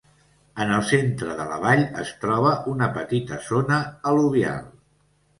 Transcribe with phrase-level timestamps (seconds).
[0.63, 3.77] En el centre de la vall es troba una petita zona
[4.13, 4.65] al·luvial.